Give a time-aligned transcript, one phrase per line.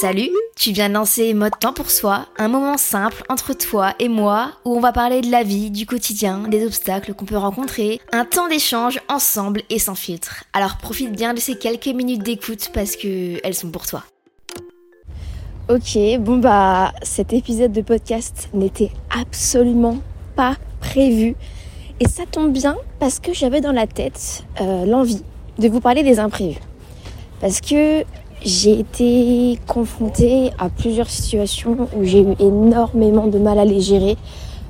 [0.00, 4.08] Salut, tu viens de lancer Mode Temps pour Soi, un moment simple entre toi et
[4.08, 8.00] moi où on va parler de la vie, du quotidien, des obstacles qu'on peut rencontrer,
[8.10, 10.44] un temps d'échange ensemble et sans filtre.
[10.54, 14.02] Alors profite bien de ces quelques minutes d'écoute parce que elles sont pour toi.
[15.68, 19.98] Ok, bon bah cet épisode de podcast n'était absolument
[20.34, 21.36] pas prévu
[22.00, 25.22] et ça tombe bien parce que j'avais dans la tête euh, l'envie
[25.58, 26.56] de vous parler des imprévus.
[27.42, 28.04] Parce que
[28.44, 34.16] j'ai été confrontée à plusieurs situations où j'ai eu énormément de mal à les gérer.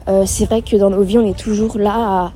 [0.09, 2.33] Euh, c'est vrai que dans nos vies, on est toujours là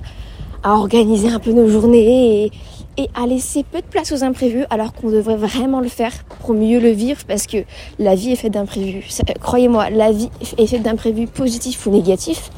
[0.62, 2.52] à, à organiser un peu nos journées et,
[2.96, 6.54] et, à laisser peu de place aux imprévus alors qu'on devrait vraiment le faire pour
[6.54, 7.58] mieux le vivre parce que
[7.98, 9.08] la vie est faite d'imprévus.
[9.40, 12.50] Croyez-moi, la vie est faite d'imprévus positifs ou négatifs.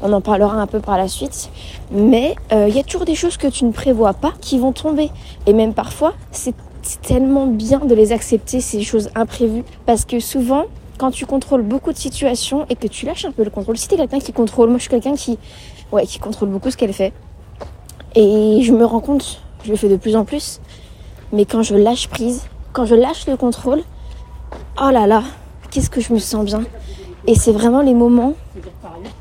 [0.00, 1.50] On en parlera un peu par la suite.
[1.92, 4.72] Mais il euh, y a toujours des choses que tu ne prévois pas qui vont
[4.72, 5.10] tomber.
[5.46, 9.64] Et même parfois, c'est c'est tellement bien de les accepter, ces choses imprévues.
[9.86, 10.64] Parce que souvent,
[10.98, 13.88] quand tu contrôles beaucoup de situations et que tu lâches un peu le contrôle, si
[13.88, 15.38] t'es quelqu'un qui contrôle, moi je suis quelqu'un qui,
[15.90, 17.12] ouais, qui contrôle beaucoup ce qu'elle fait.
[18.14, 20.60] Et je me rends compte, je le fais de plus en plus,
[21.32, 23.82] mais quand je lâche prise, quand je lâche le contrôle,
[24.80, 25.22] oh là là,
[25.70, 26.62] qu'est-ce que je me sens bien.
[27.26, 28.34] Et c'est vraiment les moments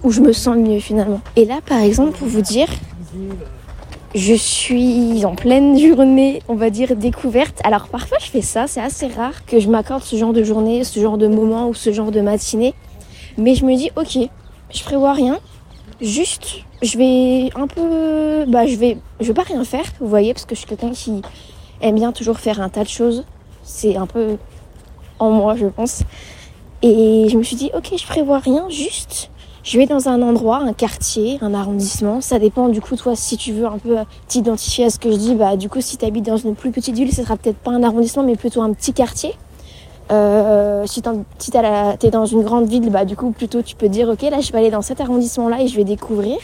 [0.03, 1.21] où je me sens mieux finalement.
[1.35, 2.67] Et là, par exemple, pour vous dire,
[4.13, 7.59] je suis en pleine journée, on va dire, découverte.
[7.63, 10.83] Alors parfois je fais ça, c'est assez rare que je m'accorde ce genre de journée,
[10.83, 12.73] ce genre de moment ou ce genre de matinée.
[13.37, 14.29] Mais je me dis, ok,
[14.73, 15.39] je prévois rien.
[16.01, 18.45] Juste, je vais un peu...
[18.47, 20.91] Bah je vais, je vais pas rien faire, vous voyez, parce que je suis quelqu'un
[20.91, 21.21] qui
[21.81, 23.23] aime bien toujours faire un tas de choses.
[23.63, 24.37] C'est un peu
[25.19, 26.03] en moi, je pense.
[26.81, 29.30] Et je me suis dit, ok, je prévois rien, juste
[29.63, 32.21] je vais dans un endroit, un quartier, un arrondissement.
[32.21, 33.95] Ça dépend du coup, toi, si tu veux un peu
[34.27, 36.71] t'identifier à ce que je dis, bah du coup, si tu habites dans une plus
[36.71, 39.33] petite ville, ce sera peut-être pas un arrondissement, mais plutôt un petit quartier.
[40.11, 44.09] Euh, si tu es dans une grande ville, bah du coup, plutôt tu peux dire,
[44.09, 46.37] ok, là, je vais aller dans cet arrondissement-là et je vais découvrir.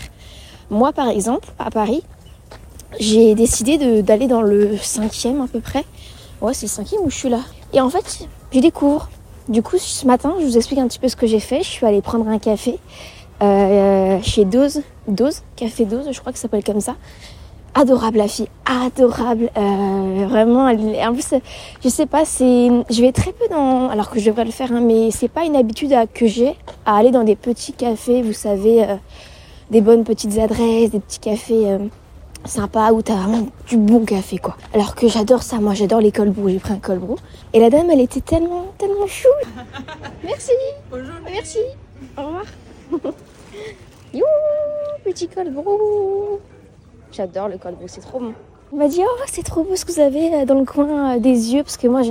[0.69, 2.03] Moi, par exemple, à Paris,
[2.99, 5.83] j'ai décidé d'aller dans le cinquième à peu près.
[6.41, 7.39] Ouais, c'est le cinquième où je suis là.
[7.73, 9.09] Et en fait, je découvre.
[9.49, 11.59] Du coup, ce matin, je vous explique un petit peu ce que j'ai fait.
[11.59, 12.79] Je suis allée prendre un café
[13.41, 16.95] euh, chez Dose, Dose, Café Dose, je crois que ça s'appelle comme ça.
[17.75, 20.65] Adorable la fille, adorable, euh, vraiment.
[20.67, 21.33] En plus,
[21.83, 24.81] je sais pas, je vais très peu dans, alors que je devrais le faire, hein,
[24.81, 28.83] mais c'est pas une habitude que j'ai à aller dans des petits cafés, vous savez,
[28.83, 28.95] euh,
[29.69, 31.77] des bonnes petites adresses, des petits cafés
[32.45, 34.55] sympa où t'as vraiment du bon café quoi.
[34.73, 37.17] Alors que j'adore ça, moi j'adore les cold brew, j'ai pris un cold brew.
[37.53, 39.29] Et la dame elle était tellement, tellement chou.
[40.23, 40.51] Merci.
[40.89, 41.15] Bonjour.
[41.25, 41.59] Merci.
[42.17, 42.45] Au revoir.
[44.13, 44.23] You,
[45.03, 46.39] petit cold brew.
[47.11, 48.33] J'adore le cold brew, c'est trop bon.
[48.73, 51.15] Il m'a dit oh c'est trop beau ce que vous avez euh, dans le coin
[51.15, 52.01] euh, des yeux parce que moi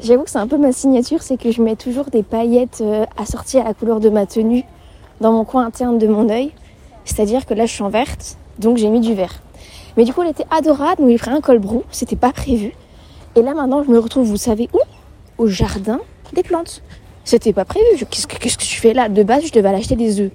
[0.00, 3.04] j'avoue que c'est un peu ma signature, c'est que je mets toujours des paillettes euh,
[3.18, 4.64] assorties à la couleur de ma tenue
[5.20, 6.52] dans mon coin interne de mon œil.
[7.04, 9.42] C'est-à-dire que là je suis en verte, donc j'ai mis du vert.
[9.96, 12.72] Mais du coup, elle était adorable, donc j'ai pris un colbrou, c'était pas prévu.
[13.36, 14.78] Et là, maintenant, je me retrouve, vous savez où?
[15.38, 16.00] Au jardin
[16.32, 16.82] des plantes.
[17.24, 18.04] C'était pas prévu.
[18.10, 19.08] Qu'est-ce que, je fais là?
[19.08, 20.30] De base, je devais aller acheter des œufs.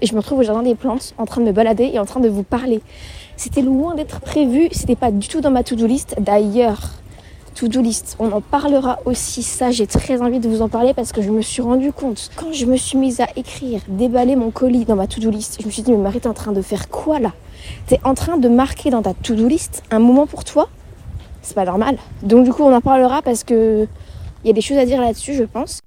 [0.00, 2.06] Et je me retrouve au jardin des plantes, en train de me balader et en
[2.06, 2.80] train de vous parler.
[3.36, 6.16] C'était loin d'être prévu, c'était pas du tout dans ma to-do list.
[6.18, 6.90] D'ailleurs,
[7.54, 9.42] to-do list, on en parlera aussi.
[9.42, 12.30] Ça, j'ai très envie de vous en parler parce que je me suis rendu compte,
[12.36, 15.66] quand je me suis mise à écrire, déballer mon colis dans ma to-do list, je
[15.66, 17.32] me suis dit, mais Marie, t'es en train de faire quoi là?
[17.86, 20.68] Tu es en train de marquer dans ta to-do list un moment pour toi,
[21.42, 21.96] c'est pas normal.
[22.22, 23.86] Donc du coup, on en parlera parce que
[24.42, 25.80] il y a des choses à dire là-dessus, je pense.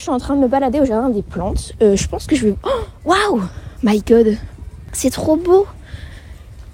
[0.00, 1.72] Je suis en train de me balader au jardin des plantes.
[1.82, 2.54] Euh, je pense que je vais.
[2.64, 3.42] Oh, waouh
[3.82, 4.36] My God
[4.92, 5.66] C'est trop beau.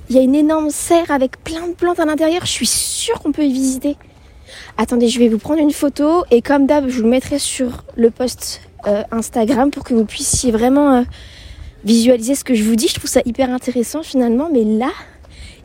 [0.09, 2.45] Il y a une énorme serre avec plein de plantes à l'intérieur.
[2.45, 3.97] Je suis sûre qu'on peut y visiter.
[4.77, 8.11] Attendez, je vais vous prendre une photo et comme d'hab, je vous mettrai sur le
[8.11, 11.03] post euh, Instagram pour que vous puissiez vraiment euh,
[11.85, 12.89] visualiser ce que je vous dis.
[12.89, 14.49] Je trouve ça hyper intéressant finalement.
[14.53, 14.91] Mais là,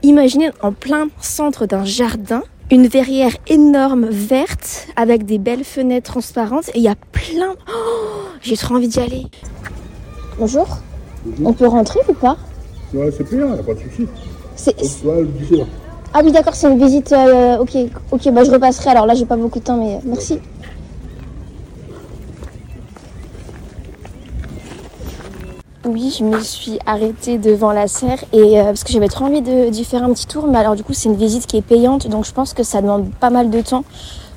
[0.03, 6.69] imaginez en plein centre d'un jardin, une verrière énorme verte avec des belles fenêtres transparentes
[6.69, 7.53] et il y a plein.
[7.67, 9.25] Oh, J'ai trop envie d'y aller.
[10.39, 10.79] Bonjour.
[11.43, 12.37] On peut rentrer ou pas?
[12.93, 14.07] Ouais, c'est a pas de souci.
[14.55, 14.75] C'est-.
[16.13, 17.11] Ah oui, d'accord, c'est une visite.
[17.11, 17.75] euh, ok,
[18.11, 18.91] ok, bah je repasserai.
[18.91, 20.39] Alors là, j'ai pas beaucoup de temps, mais merci.
[25.87, 29.43] Oui, je me suis arrêtée devant la serre et euh, parce que j'avais trop envie
[29.43, 31.61] de- d'y faire un petit tour, mais alors du coup c'est une visite qui est
[31.61, 33.83] payante, donc je pense que ça demande pas mal de temps.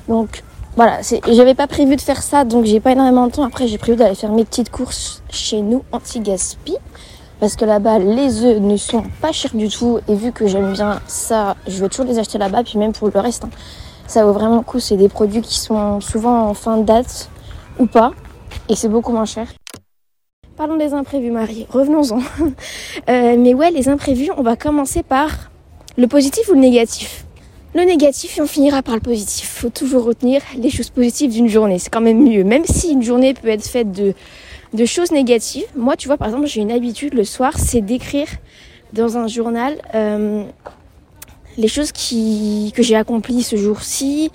[0.07, 0.43] Donc
[0.75, 3.43] voilà, j'avais pas prévu de faire ça, donc j'ai pas énormément de temps.
[3.43, 6.75] Après j'ai prévu d'aller faire mes petites courses chez nous anti-gaspi,
[7.39, 10.73] parce que là-bas les œufs ne sont pas chers du tout et vu que j'aime
[10.73, 13.49] bien ça, je vais toujours les acheter là-bas, puis même pour le reste, hein,
[14.05, 14.79] ça vaut vraiment le coup.
[14.79, 17.27] C'est des produits qui sont souvent en fin de date
[17.79, 18.11] ou pas,
[18.69, 19.47] et c'est beaucoup moins cher.
[20.59, 21.65] Parlons des imprévus, Marie.
[21.69, 22.19] Revenons-en.
[23.09, 25.49] Euh, mais ouais, les imprévus, on va commencer par
[25.97, 27.23] le positif ou le négatif?
[27.73, 29.47] Le négatif et on finira par le positif.
[29.47, 31.79] Faut toujours retenir les choses positives d'une journée.
[31.79, 32.43] C'est quand même mieux.
[32.43, 34.13] Même si une journée peut être faite de,
[34.73, 35.65] de choses négatives.
[35.77, 38.27] Moi, tu vois, par exemple, j'ai une habitude le soir, c'est d'écrire
[38.91, 40.43] dans un journal euh,
[41.57, 44.29] les choses qui, que j'ai accomplies ce jour-ci,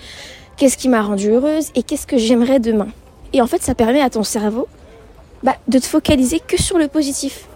[0.56, 2.88] qu'est-ce qui m'a rendue heureuse et qu'est-ce que j'aimerais demain.
[3.34, 4.68] Et en fait, ça permet à ton cerveau
[5.44, 7.46] bah, de te focaliser que sur le positif.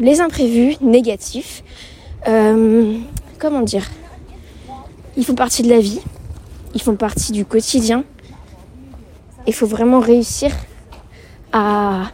[0.00, 1.62] Les imprévus négatifs,
[2.26, 2.96] euh,
[3.38, 3.90] comment dire
[5.18, 6.00] Ils font partie de la vie,
[6.74, 8.04] ils font partie du quotidien.
[9.46, 10.50] Il faut vraiment réussir
[11.52, 12.10] à,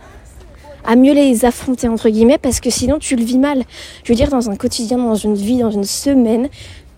[0.84, 3.62] à mieux les affronter, entre guillemets, parce que sinon tu le vis mal.
[4.02, 6.48] Je veux dire, dans un quotidien, dans une vie, dans une semaine,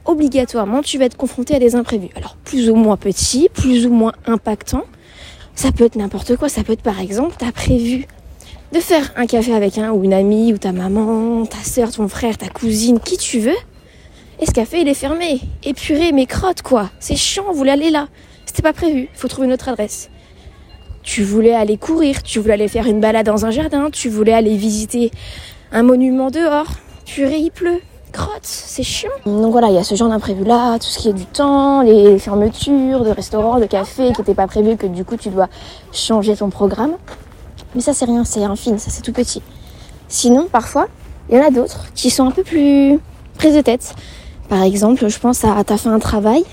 [0.07, 2.09] obligatoirement, tu vas être confronté à des imprévus.
[2.17, 4.85] Alors, plus ou moins petits, plus ou moins impactants.
[5.55, 6.49] Ça peut être n'importe quoi.
[6.49, 8.07] Ça peut être par exemple, tu as prévu
[8.73, 12.09] de faire un café avec un ou une amie ou ta maman, ta soeur, ton
[12.09, 13.57] frère, ta cousine, qui tu veux.
[14.41, 15.41] Et ce café, il est fermé.
[15.65, 16.91] Et purée, mes crottes, quoi.
[16.99, 18.09] C'est chiant, vous voulez aller là.
[18.47, 19.09] C'était pas prévu.
[19.13, 20.09] Faut trouver une autre adresse.
[21.03, 24.33] Tu voulais aller courir, tu voulais aller faire une balade dans un jardin, tu voulais
[24.33, 25.11] aller visiter
[25.73, 26.69] un monument dehors.
[27.07, 27.81] Purée, il pleut.
[28.43, 29.11] C'est chiant.
[29.27, 31.83] Donc voilà, il y a ce genre d'imprévu là, tout ce qui est du temps,
[31.83, 35.49] les fermetures de restaurants, de cafés qui n'étaient pas prévus, que du coup tu dois
[35.93, 36.93] changer ton programme.
[37.75, 39.43] Mais ça c'est rien, c'est infime, ça c'est tout petit.
[40.09, 40.89] Sinon, parfois,
[41.29, 42.99] il y en a d'autres qui sont un peu plus
[43.39, 43.95] prises de tête.
[44.49, 46.45] Par exemple, je pense à t'as fait un travail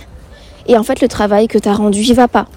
[0.68, 2.48] et en fait le travail que t'as rendu, il va pas.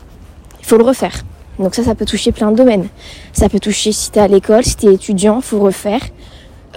[0.61, 1.23] Il faut le refaire.
[1.59, 2.89] Donc ça, ça peut toucher plein de domaines.
[3.33, 6.01] Ça peut toucher si t'es à l'école, si t'es étudiant, faut refaire.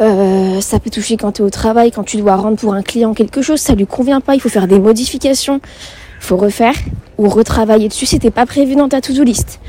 [0.01, 2.81] Euh, ça peut toucher quand tu es au travail, quand tu dois rendre pour un
[2.81, 6.74] client quelque chose, ça lui convient pas, il faut faire des modifications, il faut refaire
[7.19, 9.60] ou retravailler dessus, c'était pas prévu dans ta to-do list.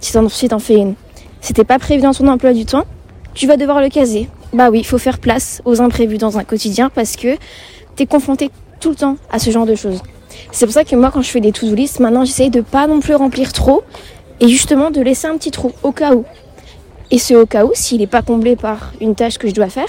[0.00, 0.94] Si t'en si t'en fais une,
[1.42, 2.84] c'était pas prévu dans ton emploi du temps,
[3.34, 4.28] tu vas devoir le caser.
[4.54, 7.36] Bah oui, il faut faire place aux imprévus dans un quotidien parce que
[7.96, 10.02] t'es confronté tout le temps à ce genre de choses.
[10.50, 12.86] C'est pour ça que moi, quand je fais des to-do list, maintenant j'essaye de pas
[12.86, 13.82] non plus remplir trop
[14.40, 16.24] et justement de laisser un petit trou au cas où.
[17.10, 19.68] Et ce au cas où, s'il n'est pas comblé par une tâche que je dois
[19.68, 19.88] faire,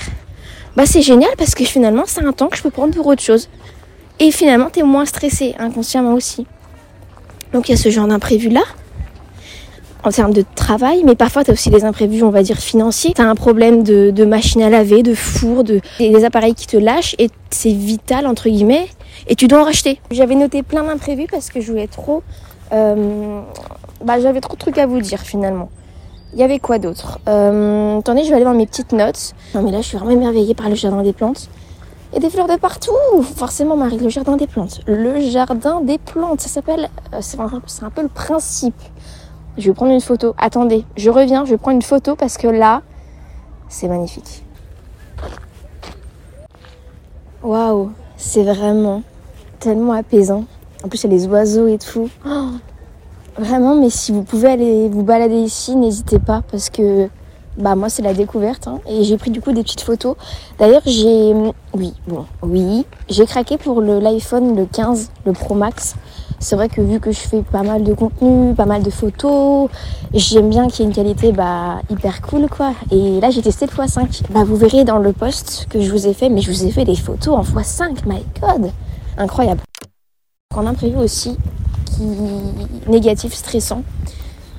[0.76, 3.22] bah c'est génial parce que finalement c'est un temps que je peux prendre pour autre
[3.22, 3.50] chose.
[4.20, 6.46] Et finalement tu es moins stressé inconsciemment aussi.
[7.54, 8.64] Donc il y a ce genre d'imprévu là
[10.04, 13.14] en termes de travail, mais parfois tu as aussi des imprévus, on va dire, financiers.
[13.16, 16.68] Tu as un problème de, machine à laver, de four, de, des, des appareils qui
[16.68, 18.88] te lâchent et c'est vital, entre guillemets,
[19.28, 20.00] et tu dois en racheter.
[20.12, 22.22] J'avais noté plein d'imprévus parce que je voulais trop...
[22.72, 23.42] euh,
[24.04, 25.70] bah, J'avais trop de trucs à vous dire finalement.
[26.36, 27.20] Il y avait quoi d'autre?
[27.30, 29.34] Euh, Attendez, je vais aller dans mes petites notes.
[29.56, 31.50] Non mais là, je suis vraiment émerveillée par le jardin des plantes.
[32.14, 32.92] A des fleurs de partout
[33.36, 34.82] Forcément, Marie, le jardin des plantes.
[34.86, 36.90] Le jardin des plantes, ça s'appelle...
[37.14, 38.76] euh, C'est un, peu le principe.
[39.58, 40.36] Je vais prendre une photo.
[40.38, 42.82] Attendez, je reviens, je vais prendre une photo parce que là,
[43.70, 44.44] c'est magnifique.
[47.44, 49.04] Waouh, c'est vraiment
[49.60, 50.46] tellement apaisant.
[50.84, 52.10] En plus, il y a les oiseaux et tout.
[52.26, 52.50] Oh,
[53.38, 57.10] vraiment, mais si vous pouvez aller vous balader ici, n'hésitez pas parce que
[57.58, 60.16] bah moi c'est la découverte hein, et j'ai pris du coup des petites photos.
[60.60, 61.34] D'ailleurs, j'ai
[61.74, 65.96] oui, bon, oui, j'ai craqué pour l'iPhone le 15, le Pro Max.
[66.40, 69.70] C'est vrai que vu que je fais pas mal de contenu, pas mal de photos,
[70.14, 72.74] j'aime bien qu'il y ait une qualité bah, hyper cool quoi.
[72.92, 74.24] Et là j'ai testé le x5.
[74.32, 76.72] Bah vous verrez dans le post que je vous ai fait, mais je vous ai
[76.72, 78.72] fait des photos en x5, my god
[79.18, 79.62] Incroyable.
[80.54, 81.38] En imprévu aussi,
[82.88, 83.84] négatif, stressant.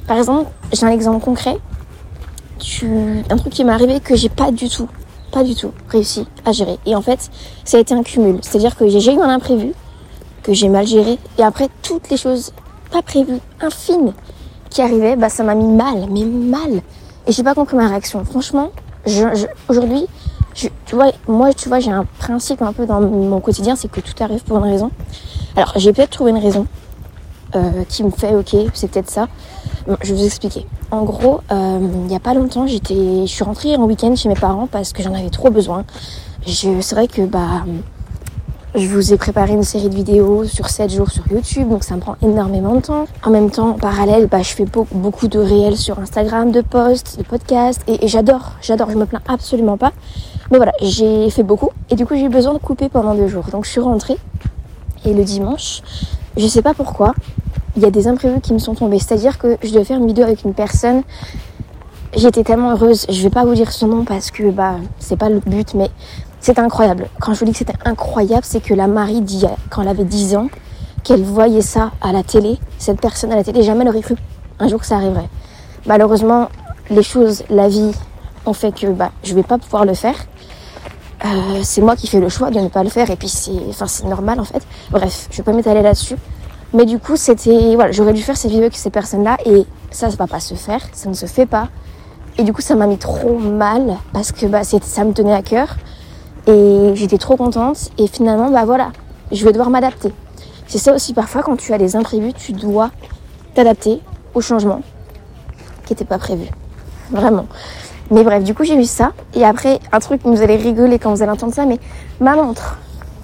[0.07, 1.57] Par exemple, j'ai un exemple concret.
[3.31, 4.89] Un truc qui m'est arrivé que j'ai pas du tout
[5.37, 6.79] pas du tout réussi à gérer.
[6.87, 7.31] Et en fait,
[7.65, 8.39] ça a été un cumul.
[8.43, 9.73] C'est-à-dire que j'ai eu un imprévu,
[10.43, 12.53] que j'ai mal géré, et après, toutes les choses
[12.91, 14.13] pas prévues, infimes,
[14.71, 16.81] qui arrivaient, bah, ça m'a mis mal, mais mal.
[17.27, 18.25] Et j'ai pas compris ma réaction.
[18.25, 18.71] Franchement,
[19.69, 20.07] aujourd'hui,
[20.55, 24.01] tu vois, moi, tu vois, j'ai un principe un peu dans mon quotidien, c'est que
[24.01, 24.91] tout arrive pour une raison.
[25.57, 26.67] Alors, j'ai peut-être trouvé une raison
[27.57, 29.29] euh, qui me fait, ok, c'est peut-être ça.
[30.03, 30.67] Je vais vous expliquer.
[30.91, 34.29] En gros, euh, il n'y a pas longtemps, j'étais, je suis rentrée en week-end chez
[34.29, 35.85] mes parents parce que j'en avais trop besoin.
[36.47, 37.65] C'est vrai que bah,
[38.77, 41.97] je vous ai préparé une série de vidéos sur 7 jours sur YouTube, donc ça
[41.97, 43.07] me prend énormément de temps.
[43.25, 46.61] En même temps, en parallèle, bah, je fais beaucoup, beaucoup de réels sur Instagram, de
[46.61, 49.93] posts, de podcasts, et j'adore, j'adore, je me plains absolument pas.
[50.51, 53.29] Mais voilà, j'ai fait beaucoup, et du coup j'ai eu besoin de couper pendant deux
[53.29, 53.47] jours.
[53.51, 54.19] Donc je suis rentrée,
[55.05, 55.83] et le dimanche,
[56.37, 57.15] je sais pas pourquoi,
[57.77, 58.99] il y a des imprévus qui me sont tombés.
[58.99, 61.03] C'est-à-dire que je devais faire une vidéo avec une personne.
[62.15, 63.07] J'étais tellement heureuse.
[63.09, 65.91] Je vais pas vous dire son nom parce que bah c'est pas le but, mais
[66.41, 67.09] c'est incroyable.
[67.21, 70.05] Quand je vous dis que c'était incroyable, c'est que la Marie dit quand elle avait
[70.05, 70.49] 10 ans
[71.05, 74.17] qu'elle voyait ça à la télé, cette personne à la télé, jamais elle aurait cru
[74.59, 75.29] un jour que ça arriverait.
[75.87, 76.49] Malheureusement,
[76.91, 77.93] les choses, la vie
[78.45, 80.17] ont fait que bah je vais pas pouvoir le faire.
[81.25, 83.53] Euh, c'est moi qui fais le choix de ne pas le faire et puis c'est
[83.71, 84.63] enfin c'est normal en fait.
[84.91, 86.17] Bref, je vais pas m'étaler là-dessus.
[86.75, 90.11] Mais du coup, c'était voilà, j'aurais dû faire ces vidéos avec ces personnes-là et ça,
[90.11, 91.69] ça va pas se faire, ça ne se fait pas.
[92.39, 95.43] Et du coup, ça m'a mis trop mal parce que bah, ça me tenait à
[95.43, 95.77] cœur
[96.47, 97.91] et j'étais trop contente.
[97.99, 98.93] Et finalement, bah voilà,
[99.33, 100.13] je vais devoir m'adapter.
[100.67, 102.91] C'est ça aussi parfois quand tu as des imprévus, tu dois
[103.55, 104.01] t'adapter
[104.35, 104.83] au changement
[105.87, 106.47] qui n'était pas prévu.
[107.11, 107.47] Vraiment.
[108.11, 109.13] Mais bref, du coup, j'ai eu ça.
[109.35, 111.79] Et après, un truc, vous allez rigoler quand vous allez entendre ça, mais
[112.21, 112.77] ma montre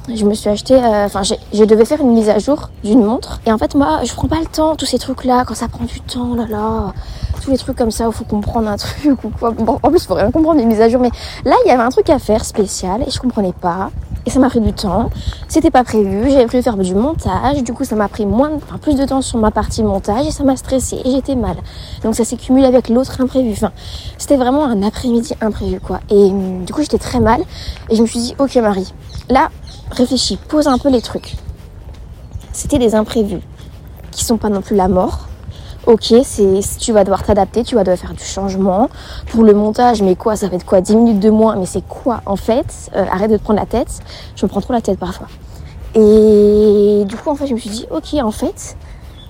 [0.09, 3.41] je me suis acheté, enfin, euh, je devais faire une mise à jour d'une montre.
[3.47, 5.85] Et en fait, moi, je prends pas le temps, tous ces trucs-là, quand ça prend
[5.85, 6.93] du temps, là là,
[7.43, 9.53] tous les trucs comme ça, il faut comprendre un truc ou quoi.
[9.53, 11.11] Bon, en plus, faut rien comprendre les mises à jour, mais
[11.45, 13.91] là, il y avait un truc à faire spécial et je comprenais pas.
[14.25, 15.11] Et ça m'a pris du temps.
[15.49, 16.31] C'était pas prévu.
[16.31, 17.63] J'avais prévu faire du montage.
[17.65, 20.31] Du coup, ça m'a pris moins, enfin, plus de temps sur ma partie montage et
[20.31, 21.57] ça m'a stressé et j'étais mal.
[22.03, 23.53] Donc, ça s'est cumulé avec l'autre imprévu.
[23.53, 23.73] Enfin,
[24.19, 26.01] c'était vraiment un après-midi imprévu, quoi.
[26.11, 27.43] Et du coup, j'étais très mal.
[27.91, 28.93] Et je me suis dit, ok, Marie,
[29.29, 29.51] là,
[29.91, 31.37] réfléchis, pose un peu les trucs.
[32.53, 33.41] C'était des imprévus
[34.13, 35.27] qui sont pas non plus la mort.
[35.85, 38.89] Ok, c'est tu vas devoir t'adapter, tu vas devoir faire du changement.
[39.33, 42.21] Pour le montage, mais quoi, ça fait quoi 10 minutes de moins, mais c'est quoi
[42.25, 43.99] en fait euh, Arrête de te prendre la tête.
[44.37, 45.27] Je me prends trop la tête parfois.
[45.97, 48.77] Et du coup, en fait, je me suis dit, ok, en fait,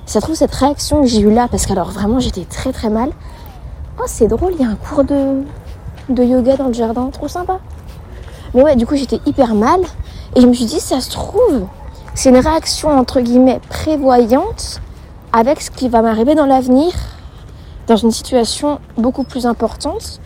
[0.05, 3.11] ça trouve cette réaction que j'ai eue là, parce qu'alors vraiment, j'étais très très mal.
[3.99, 5.43] Oh, c'est drôle, il y a un cours de,
[6.11, 7.61] de yoga dans le jardin, trop sympa.
[8.53, 9.81] Mais ouais, du coup, j'étais hyper mal.
[10.37, 11.67] Et je me suis dit, ça se trouve,
[12.15, 14.83] c'est une réaction entre guillemets prévoyante
[15.33, 16.93] avec ce qui va m'arriver dans l'avenir,
[17.87, 20.21] dans une situation beaucoup plus importante,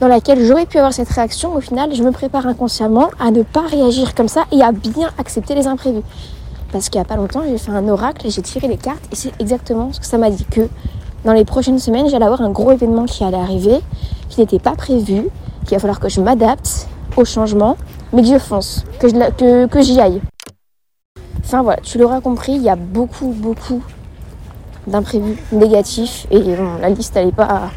[0.00, 1.54] dans laquelle j'aurais pu avoir cette réaction.
[1.54, 5.10] Au final, je me prépare inconsciemment à ne pas réagir comme ça et à bien
[5.18, 6.02] accepter les imprévus.
[6.72, 9.02] Parce qu'il n'y a pas longtemps, j'ai fait un oracle et j'ai tiré les cartes
[9.12, 10.68] et c'est exactement ce que ça m'a dit que
[11.24, 13.80] dans les prochaines semaines, j'allais avoir un gros événement qui allait arriver,
[14.28, 15.28] qui n'était pas prévu,
[15.66, 17.76] qu'il va falloir que je m'adapte au changement
[18.12, 20.20] mais que je fonce, que, que j'y aille.
[21.44, 23.82] Enfin voilà, tu l'auras compris, il y a beaucoup, beaucoup
[24.86, 26.40] d'imprévus négatifs et
[26.80, 27.70] la liste elle est pas,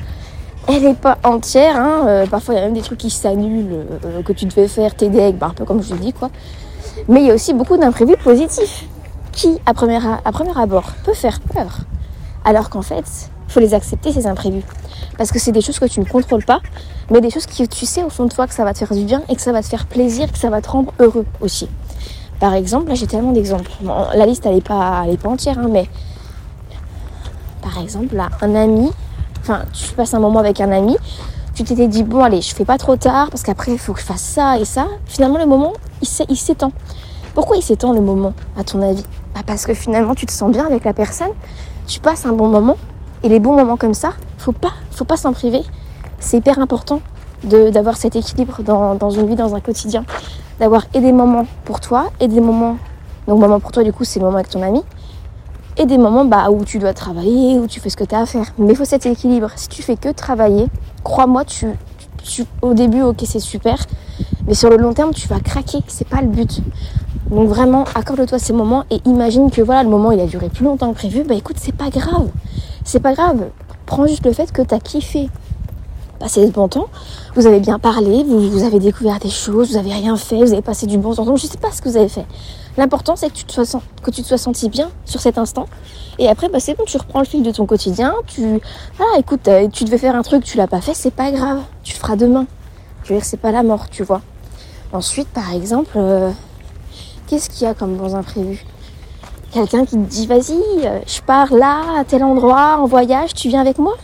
[1.01, 1.75] pas entière.
[1.75, 2.05] Hein.
[2.07, 4.95] Euh, parfois il y a même des trucs qui s'annulent, euh, que tu devais faire
[4.95, 6.29] tes decks, bah, un peu comme je dis quoi.
[7.07, 8.85] Mais il y a aussi beaucoup d'imprévus positifs
[9.33, 10.21] qui, à premier, à
[10.61, 11.79] abord, peut faire peur?
[12.45, 13.03] Alors qu'en fait,
[13.47, 14.63] il faut les accepter ces imprévus.
[15.17, 16.61] Parce que c'est des choses que tu ne contrôles pas,
[17.09, 18.95] mais des choses que tu sais au fond de toi que ça va te faire
[18.95, 21.25] du bien et que ça va te faire plaisir, que ça va te rendre heureux
[21.41, 21.67] aussi.
[22.39, 23.71] Par exemple, là j'ai tellement d'exemples.
[24.15, 25.87] la liste elle est pas, pas entière, hein, mais
[27.73, 28.91] par exemple, là, un ami,
[29.41, 30.95] enfin, tu passes un moment avec un ami,
[31.55, 33.99] tu t'étais dit, bon, allez, je fais pas trop tard parce qu'après il faut que
[33.99, 34.87] je fasse ça et ça.
[35.05, 36.71] Finalement, le moment, il s'étend.
[37.33, 39.03] Pourquoi il s'étend le moment, à ton avis?
[39.33, 41.31] Bah, Parce que finalement, tu te sens bien avec la personne,
[41.87, 42.77] tu passes un bon moment,
[43.23, 45.61] et les bons moments comme ça, faut pas, faut pas s'en priver.
[46.19, 47.01] C'est hyper important
[47.43, 50.05] d'avoir cet équilibre dans, dans, une vie, dans un quotidien.
[50.59, 52.77] D'avoir et des moments pour toi et des moments.
[53.27, 54.83] Donc, moments pour toi, du coup, c'est le moment avec ton ami.
[55.77, 58.19] Et des moments bah, où tu dois travailler, où tu fais ce que tu as
[58.19, 58.45] à faire.
[58.57, 59.49] Mais il faut cet équilibre.
[59.55, 60.67] Si tu fais que travailler,
[61.03, 61.67] crois-moi, tu,
[62.23, 63.77] tu, au début, ok, c'est super.
[64.47, 65.79] Mais sur le long terme, tu vas craquer.
[65.87, 66.61] C'est pas le but.
[67.29, 70.65] Donc vraiment, accorde-toi ces moments et imagine que voilà, le moment il a duré plus
[70.65, 71.23] longtemps que prévu.
[71.23, 72.27] Bah écoute, c'est pas grave.
[72.83, 73.47] C'est pas grave.
[73.85, 75.29] Prends juste le fait que tu as kiffé
[76.23, 76.87] passer ce bon temps.
[77.35, 80.61] Vous avez bien parlé, vous, avez découvert des choses, vous avez rien fait, vous avez
[80.61, 81.25] passé du bon temps.
[81.25, 82.25] Donc je sais pas ce que vous avez fait.
[82.77, 85.67] L'important c'est que tu te sois que tu te sois senti bien sur cet instant.
[86.19, 88.13] Et après bah c'est bon, tu reprends le fil de ton quotidien.
[88.27, 88.61] Tu
[88.99, 91.59] ah écoute, euh, tu devais faire un truc, tu l'as pas fait, c'est pas grave.
[91.83, 92.45] Tu le feras demain.
[93.03, 94.21] Je veux dire, c'est pas la mort, tu vois.
[94.93, 96.31] Ensuite, par exemple, euh,
[97.27, 98.63] qu'est-ce qu'il y a comme bons imprévus
[99.51, 103.49] Quelqu'un qui te dit vas-y, euh, je pars là, à tel endroit, en voyage, tu
[103.49, 103.95] viens avec moi?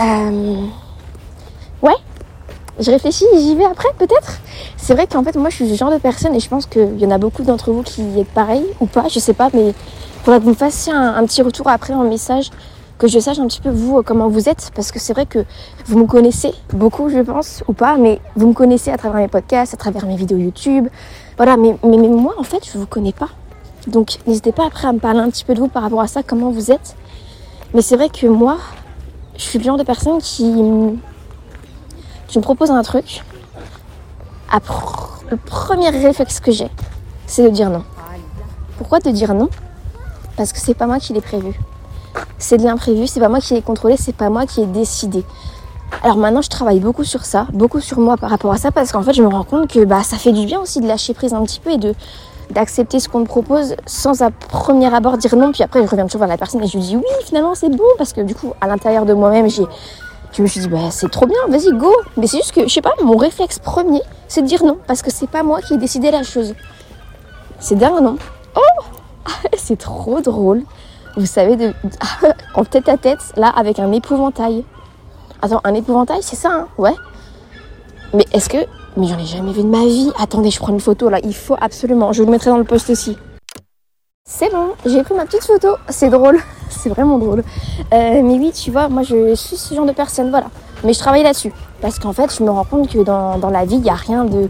[0.00, 0.66] Euh,
[1.82, 1.94] Ouais,
[2.80, 4.40] je réfléchis, j'y vais après peut-être.
[4.76, 6.98] C'est vrai qu'en fait moi je suis ce genre de personne et je pense qu'il
[6.98, 9.74] y en a beaucoup d'entre vous qui êtes pareil ou pas, je sais pas, mais
[10.24, 12.50] faudrait que vous me fassiez un, petit retour après en message,
[12.98, 15.44] que je sache un petit peu vous comment vous êtes, parce que c'est vrai que
[15.86, 19.28] vous me connaissez beaucoup je pense, ou pas, mais vous me connaissez à travers mes
[19.28, 20.88] podcasts, à travers mes vidéos YouTube,
[21.36, 23.28] voilà, mais, mais, mais moi en fait je vous connais pas.
[23.86, 26.08] Donc n'hésitez pas après à me parler un petit peu de vous par rapport à
[26.08, 26.96] ça, comment vous êtes.
[27.74, 28.58] Mais c'est vrai que moi,
[29.36, 30.44] je suis le genre de personne qui,
[32.28, 33.22] tu me proposes un truc,
[35.30, 36.68] le premier réflexe que j'ai,
[37.26, 37.84] c'est de dire non.
[38.78, 39.48] Pourquoi te dire non?
[40.36, 41.58] Parce que c'est pas moi qui l'ai prévu.
[42.38, 45.24] C'est de l'imprévu, c'est pas moi qui l'ai contrôlé, c'est pas moi qui ai décidé.
[46.02, 48.92] Alors maintenant, je travaille beaucoup sur ça, beaucoup sur moi par rapport à ça, parce
[48.92, 51.14] qu'en fait, je me rends compte que bah, ça fait du bien aussi de lâcher
[51.14, 51.94] prise un petit peu et de
[52.54, 55.52] d'accepter ce qu'on me propose sans à premier abord dire non.
[55.52, 57.68] Puis après, je reviens toujours vers la personne et je lui dis oui, finalement, c'est
[57.68, 59.64] bon, parce que du coup, à l'intérieur de moi-même, j'ai
[60.36, 61.94] je me suis dit, bah, c'est trop bien, vas-y, go.
[62.16, 65.00] Mais c'est juste que, je sais pas, mon réflexe premier, c'est de dire non, parce
[65.00, 66.54] que c'est pas moi qui ai décidé la chose.
[67.60, 68.16] C'est dire non?
[68.56, 68.82] Oh
[69.56, 70.62] C'est trop drôle.
[71.16, 71.72] Vous savez, de...
[72.56, 74.64] en tête à tête, là, avec un épouvantail.
[75.40, 76.68] Attends, un épouvantail, c'est ça, hein?
[76.78, 76.94] Ouais.
[78.12, 78.58] Mais est-ce que.
[78.96, 80.12] Mais j'en ai jamais vu de ma vie.
[80.18, 82.12] Attendez, je prends une photo là, il faut absolument.
[82.12, 83.16] Je vous le mettrai dans le post aussi.
[84.26, 85.76] C'est bon, j'ai pris ma petite photo.
[85.88, 86.38] C'est drôle,
[86.70, 87.42] c'est vraiment drôle.
[87.92, 90.46] Euh, mais oui, tu vois, moi je suis ce genre de personne, voilà.
[90.84, 91.52] Mais je travaille là-dessus.
[91.80, 93.94] Parce qu'en fait, je me rends compte que dans, dans la vie, il n'y a
[93.94, 94.48] rien de,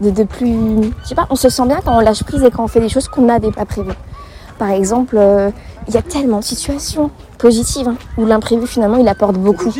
[0.00, 0.92] de, de, plus.
[1.02, 2.80] Je sais pas, on se sent bien quand on lâche prise et quand on fait
[2.80, 3.94] des choses qu'on n'avait pas prévues.
[4.58, 5.50] Par exemple, euh,
[5.88, 9.72] il y a tellement de situations positives hein, où l'imprévu finalement il apporte beaucoup.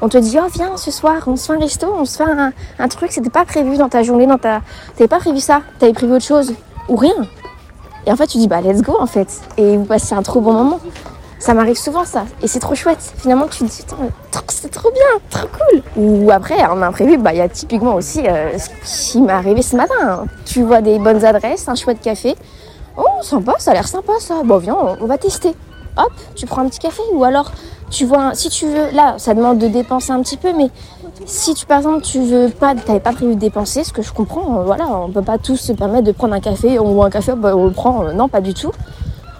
[0.00, 2.30] On te dit oh viens ce soir on se fait un resto, on se fait
[2.30, 4.60] un, un truc, c'était pas prévu dans ta journée, dans ta,
[4.96, 6.54] t'avais pas prévu ça, t'avais prévu autre chose
[6.88, 7.14] ou rien.
[8.06, 10.40] Et en fait tu dis bah let's go en fait et vous passez un trop
[10.40, 10.80] bon moment.
[11.38, 13.14] Ça m'arrive souvent ça et c'est trop chouette.
[13.18, 13.70] Finalement tu te dis
[14.48, 15.82] c'est trop bien, trop cool.
[15.96, 19.62] Ou après en imprévu bah il y a typiquement aussi euh, ce qui m'est arrivé
[19.62, 19.94] ce matin.
[20.02, 20.24] Hein.
[20.44, 22.36] Tu vois des bonnes adresses, un chouette café.
[22.96, 24.42] Oh, sympa, ça a l'air sympa ça.
[24.44, 25.54] Bon, viens, on, on, va tester.
[25.96, 27.02] Hop, tu prends un petit café.
[27.12, 27.52] Ou alors,
[27.90, 30.70] tu vois, si tu veux, là, ça demande de dépenser un petit peu, mais
[31.24, 34.12] si tu, par exemple, tu veux pas, t'avais pas prévu de dépenser, ce que je
[34.12, 37.10] comprends, euh, voilà, on peut pas tous se permettre de prendre un café, ou un
[37.10, 38.72] café, bah, on le prend, euh, non, pas du tout.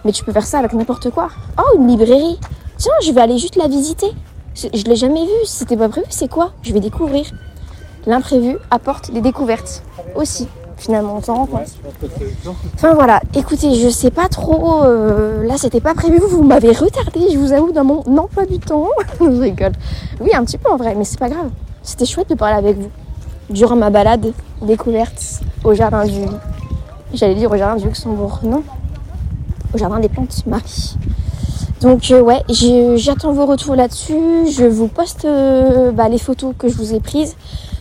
[0.05, 1.29] Mais tu peux faire ça avec n'importe quoi.
[1.59, 2.39] Oh, une librairie.
[2.79, 4.13] Tiens, je vais aller juste la visiter.
[4.55, 5.45] Je, je l'ai jamais vue.
[5.45, 6.53] Si c'était pas prévu, c'est quoi?
[6.63, 7.27] Je vais découvrir.
[8.07, 9.83] L'imprévu apporte des découvertes
[10.15, 10.47] aussi
[10.87, 11.67] finalement on s'en rend compte.
[12.75, 17.21] Enfin voilà, écoutez, je sais pas trop, euh, là c'était pas prévu, vous m'avez retardé,
[17.33, 18.89] je vous avoue, dans mon emploi du temps.
[19.21, 19.73] je rigole.
[20.21, 21.51] Oui, un petit peu en vrai, mais c'est pas grave.
[21.83, 22.91] C'était chouette de parler avec vous.
[23.51, 26.23] Durant ma balade découverte au jardin du...
[27.15, 28.63] J'allais dire au jardin du Luxembourg, non?
[29.75, 30.97] Au jardin des plantes, Marie.
[31.81, 32.43] Donc euh, ouais,
[32.97, 34.51] j'attends vos retours là-dessus.
[34.51, 37.37] Je vous poste euh, bah, les photos que je vous ai prises.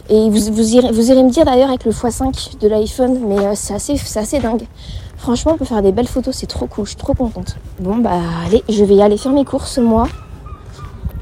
[0.09, 3.99] Et vous, irez, me dire d'ailleurs avec le x5 de l'iPhone, mais euh, c'est assez,
[4.15, 4.67] assez dingue.
[5.17, 7.55] Franchement, on peut faire des belles photos, c'est trop cool, je suis trop contente.
[7.79, 8.11] Bon bah
[8.45, 10.07] allez, je vais y aller faire mes courses moi.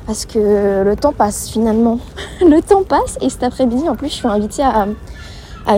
[0.05, 1.99] Parce que le temps passe finalement.
[2.41, 4.87] le temps passe et cet après-midi en plus je suis invitée à,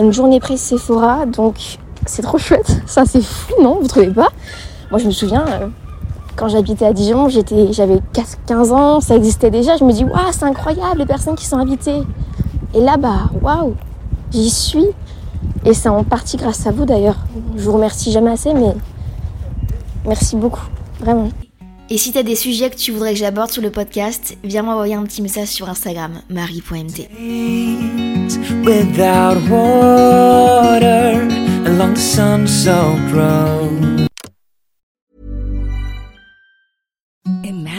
[0.00, 2.80] une journée presse Sephora, donc c'est trop chouette.
[2.86, 4.30] Ça c'est fou, non Vous trouvez pas?
[4.90, 5.68] Moi je me souviens, euh,
[6.34, 8.00] quand j'habitais à Dijon, j'avais
[8.46, 9.76] 15 ans, ça existait déjà.
[9.76, 12.02] Je me dis, waouh, c'est incroyable les personnes qui sont invitées.
[12.76, 13.74] Et là, bah, waouh,
[14.30, 14.84] j'y suis.
[15.64, 17.16] Et c'est en partie grâce à vous d'ailleurs.
[17.56, 18.74] Je vous remercie jamais assez, mais
[20.04, 20.64] merci beaucoup,
[21.00, 21.30] vraiment.
[21.88, 24.94] Et si t'as des sujets que tu voudrais que j'aborde sur le podcast, viens m'envoyer
[24.94, 27.08] un petit message sur Instagram, marie.mt.
[28.64, 31.22] Without water,
[31.64, 34.05] along the.